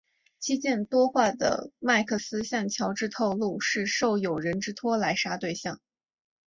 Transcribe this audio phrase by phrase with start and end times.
[0.39, 5.79] 期间多话的麦克斯向乔治透露是受友人之托来杀对象。